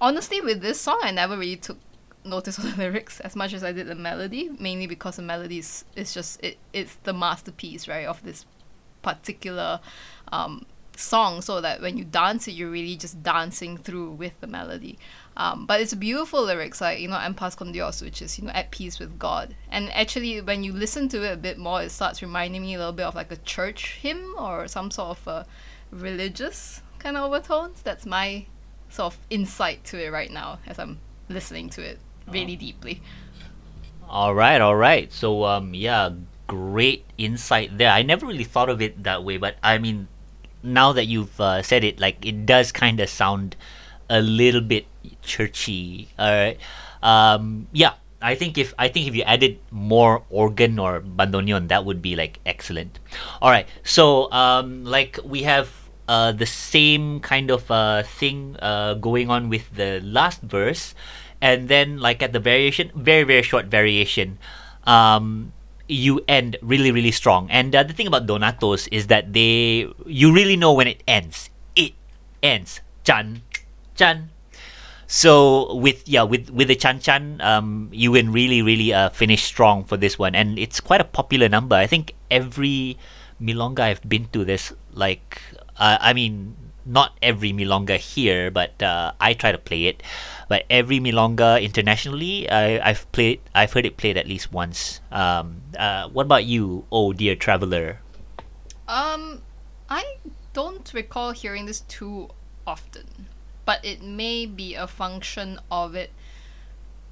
honestly 0.00 0.40
with 0.40 0.60
this 0.60 0.80
song 0.80 0.98
i 1.02 1.10
never 1.10 1.36
really 1.36 1.56
took 1.56 1.78
notice 2.24 2.56
of 2.58 2.64
the 2.64 2.76
lyrics 2.82 3.20
as 3.20 3.36
much 3.36 3.52
as 3.52 3.64
i 3.64 3.72
did 3.72 3.86
the 3.86 3.94
melody 3.94 4.50
mainly 4.58 4.86
because 4.86 5.16
the 5.16 5.22
melody 5.22 5.58
is, 5.58 5.84
is 5.96 6.14
just 6.14 6.42
it, 6.42 6.56
it's 6.72 6.96
the 7.04 7.12
masterpiece 7.12 7.88
right 7.88 8.06
of 8.06 8.22
this 8.22 8.46
particular 9.02 9.80
um, 10.32 10.64
song 10.96 11.42
so 11.42 11.60
that 11.60 11.80
when 11.80 11.98
you 11.98 12.04
dance 12.04 12.48
it 12.48 12.52
you're 12.52 12.70
really 12.70 12.96
just 12.96 13.22
dancing 13.22 13.76
through 13.76 14.10
with 14.10 14.32
the 14.40 14.46
melody 14.46 14.98
um, 15.36 15.66
but 15.66 15.80
it's 15.80 15.94
beautiful 15.94 16.44
lyrics 16.44 16.80
like 16.80 17.00
you 17.00 17.08
know 17.08 17.18
en 17.18 17.34
paz 17.34 17.54
con 17.54 17.72
dios 17.72 18.00
which 18.02 18.22
is 18.22 18.38
you 18.38 18.44
know 18.44 18.52
at 18.52 18.70
peace 18.70 18.98
with 18.98 19.18
god 19.18 19.54
and 19.70 19.92
actually 19.92 20.40
when 20.40 20.62
you 20.62 20.72
listen 20.72 21.08
to 21.08 21.22
it 21.22 21.32
a 21.32 21.36
bit 21.36 21.58
more 21.58 21.82
it 21.82 21.90
starts 21.90 22.22
reminding 22.22 22.62
me 22.62 22.74
a 22.74 22.78
little 22.78 22.92
bit 22.92 23.06
of 23.06 23.14
like 23.14 23.30
a 23.32 23.36
church 23.38 23.98
hymn 24.00 24.34
or 24.38 24.68
some 24.68 24.90
sort 24.90 25.18
of 25.18 25.26
a 25.26 25.46
religious 25.90 26.82
kind 26.98 27.16
of 27.16 27.24
overtones 27.24 27.82
that's 27.82 28.06
my 28.06 28.44
sort 28.88 29.12
of 29.12 29.18
insight 29.30 29.82
to 29.84 30.02
it 30.02 30.10
right 30.10 30.30
now 30.30 30.58
as 30.66 30.78
i'm 30.78 30.98
listening 31.28 31.68
to 31.68 31.82
it 31.82 31.98
really 32.28 32.56
deeply 32.56 33.02
All 34.08 34.34
right, 34.34 34.60
all 34.60 34.76
right. 34.76 35.12
So 35.12 35.44
um 35.44 35.74
yeah, 35.74 36.10
great 36.46 37.04
insight 37.18 37.78
there. 37.78 37.90
I 37.90 38.02
never 38.02 38.26
really 38.26 38.44
thought 38.44 38.68
of 38.68 38.80
it 38.82 39.02
that 39.02 39.24
way, 39.24 39.38
but 39.38 39.56
I 39.62 39.78
mean 39.78 40.08
now 40.62 40.92
that 40.92 41.06
you've 41.06 41.40
uh, 41.40 41.62
said 41.62 41.84
it 41.84 41.98
like 41.98 42.24
it 42.24 42.46
does 42.46 42.72
kind 42.72 43.00
of 43.00 43.08
sound 43.08 43.56
a 44.08 44.20
little 44.20 44.60
bit 44.60 44.86
churchy. 45.24 46.08
All 46.18 46.30
right. 46.30 46.58
Um 47.02 47.68
yeah, 47.72 47.96
I 48.22 48.34
think 48.34 48.56
if 48.56 48.72
I 48.78 48.88
think 48.88 49.08
if 49.08 49.16
you 49.16 49.24
added 49.24 49.58
more 49.70 50.22
organ 50.30 50.78
or 50.78 51.00
bandoneon 51.00 51.68
that 51.68 51.84
would 51.84 52.00
be 52.00 52.16
like 52.16 52.38
excellent. 52.46 53.00
All 53.42 53.50
right. 53.50 53.66
So 53.82 54.30
um 54.32 54.84
like 54.84 55.18
we 55.24 55.42
have 55.42 55.84
uh, 56.08 56.32
the 56.32 56.46
same 56.46 57.20
kind 57.20 57.50
of 57.50 57.70
uh, 57.70 58.02
thing 58.02 58.56
uh, 58.60 58.94
going 58.94 59.30
on 59.30 59.48
with 59.48 59.64
the 59.74 60.00
last 60.04 60.40
verse, 60.42 60.94
and 61.40 61.68
then 61.68 61.98
like 61.98 62.22
at 62.22 62.32
the 62.32 62.40
variation, 62.40 62.90
very 62.94 63.24
very 63.24 63.42
short 63.42 63.66
variation, 63.66 64.38
um, 64.84 65.52
you 65.88 66.20
end 66.28 66.56
really 66.60 66.90
really 66.90 67.12
strong. 67.12 67.48
And 67.50 67.74
uh, 67.74 67.82
the 67.82 67.92
thing 67.92 68.06
about 68.06 68.26
Donatos 68.26 68.88
is 68.92 69.08
that 69.08 69.32
they 69.32 69.88
you 70.06 70.32
really 70.32 70.56
know 70.56 70.72
when 70.72 70.88
it 70.88 71.02
ends. 71.08 71.50
It 71.76 71.92
ends. 72.42 72.80
Chan, 73.04 73.42
chan. 73.94 74.30
So 75.06 75.74
with 75.74 76.08
yeah 76.08 76.22
with 76.22 76.50
with 76.50 76.68
the 76.68 76.76
Chan 76.76 77.00
Chan, 77.00 77.40
um, 77.40 77.88
you 77.92 78.12
can 78.12 78.32
really 78.32 78.62
really 78.62 78.92
uh, 78.92 79.10
finish 79.10 79.44
strong 79.44 79.84
for 79.84 79.96
this 79.96 80.18
one, 80.18 80.34
and 80.34 80.58
it's 80.58 80.80
quite 80.80 81.00
a 81.00 81.04
popular 81.04 81.48
number. 81.48 81.76
I 81.76 81.86
think 81.86 82.14
every 82.30 82.98
milonga 83.40 83.80
I've 83.80 84.08
been 84.08 84.28
to, 84.32 84.44
this 84.44 84.72
like 84.92 85.42
uh, 85.76 85.98
I 86.00 86.12
mean 86.12 86.56
not 86.86 87.16
every 87.22 87.52
milonga 87.52 87.96
here, 87.96 88.50
but 88.50 88.80
uh, 88.82 89.12
I 89.20 89.34
try 89.34 89.52
to 89.52 89.58
play 89.58 89.86
it. 89.86 90.02
But 90.48 90.64
every 90.68 91.00
milonga 91.00 91.62
internationally, 91.62 92.48
I, 92.50 92.78
I've 92.90 93.10
played, 93.12 93.40
I've 93.54 93.72
heard 93.72 93.86
it 93.86 93.96
played 93.96 94.16
at 94.16 94.26
least 94.26 94.52
once. 94.52 95.00
Um, 95.10 95.62
uh, 95.78 96.08
what 96.08 96.26
about 96.26 96.44
you, 96.44 96.84
oh 96.92 97.12
dear 97.12 97.36
traveler? 97.36 98.00
Um, 98.86 99.40
I 99.88 100.16
don't 100.52 100.92
recall 100.92 101.32
hearing 101.32 101.66
this 101.66 101.80
too 101.80 102.28
often, 102.66 103.28
but 103.64 103.84
it 103.84 104.02
may 104.02 104.46
be 104.46 104.74
a 104.74 104.86
function 104.86 105.60
of 105.70 105.94
it 105.94 106.10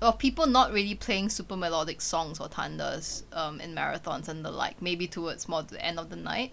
of 0.02 0.18
people 0.18 0.46
not 0.46 0.72
really 0.72 0.94
playing 0.94 1.28
super 1.28 1.56
melodic 1.56 2.00
songs 2.00 2.40
or 2.40 2.48
tandas 2.48 3.22
um, 3.32 3.60
in 3.60 3.74
marathons 3.74 4.28
and 4.28 4.44
the 4.44 4.50
like. 4.50 4.82
Maybe 4.82 5.06
towards 5.06 5.48
more 5.48 5.62
the 5.62 5.84
end 5.84 5.98
of 5.98 6.10
the 6.10 6.16
night. 6.16 6.52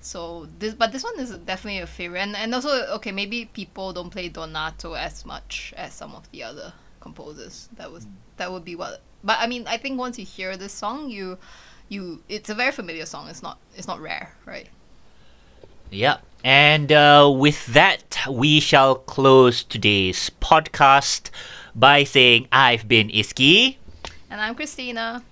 So 0.00 0.48
this, 0.58 0.74
but 0.74 0.92
this 0.92 1.02
one 1.04 1.18
is 1.18 1.30
definitely 1.38 1.80
a 1.80 1.86
favorite, 1.86 2.20
and 2.20 2.36
and 2.36 2.54
also 2.54 2.68
okay, 2.96 3.12
maybe 3.12 3.46
people 3.46 3.92
don't 3.92 4.10
play 4.10 4.28
Donato 4.28 4.92
as 4.92 5.24
much 5.24 5.74
as 5.76 5.92
some 5.92 6.14
of 6.14 6.30
the 6.30 6.42
other 6.42 6.72
composers. 7.00 7.68
That 7.76 7.90
was 7.90 8.06
that 8.36 8.52
would 8.52 8.64
be 8.64 8.76
what. 8.76 9.00
But 9.24 9.38
I 9.40 9.46
mean, 9.48 9.66
I 9.66 9.76
think 9.76 9.98
once 9.98 10.18
you 10.18 10.24
hear 10.24 10.56
this 10.56 10.72
song, 10.72 11.10
you 11.10 11.38
you 11.88 12.22
it's 12.28 12.48
a 12.48 12.54
very 12.54 12.70
familiar 12.70 13.06
song. 13.06 13.28
It's 13.28 13.42
not 13.42 13.58
it's 13.74 13.88
not 13.88 14.00
rare, 14.00 14.34
right? 14.44 14.68
Yeah. 15.90 16.18
And 16.44 16.92
uh, 16.92 17.32
with 17.34 17.66
that, 17.66 18.18
we 18.30 18.60
shall 18.60 18.94
close 18.94 19.64
today's 19.64 20.30
podcast 20.40 21.30
by 21.74 22.04
saying 22.04 22.48
I've 22.52 22.86
been 22.86 23.08
Iski. 23.08 23.76
And 24.30 24.40
I'm 24.40 24.54
Christina. 24.54 25.22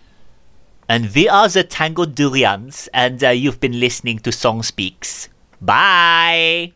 And 0.89 1.13
we 1.15 1.29
are 1.29 1.49
the 1.49 1.65
Tango 1.65 2.05
Durians, 2.05 2.89
and 2.95 3.23
uh, 3.23 3.31
you've 3.31 3.59
been 3.59 3.81
listening 3.81 4.21
to 4.21 4.31
Song 4.31 4.63
Speaks. 4.63 5.29
Bye! 5.61 6.73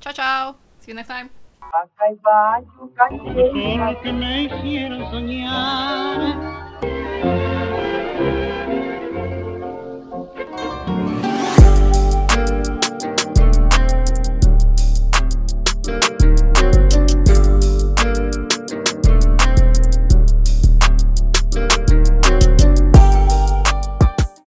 Ciao, 0.00 0.12
ciao. 0.12 0.56
See 0.80 0.90
you 0.90 0.94
next 0.94 1.08
time. 1.08 1.30
Kakaiba, 1.72 2.64
you 2.78 2.92
can 4.02 4.18
me 4.18 4.48
hicieron 4.48 5.02
soñar 5.10 6.63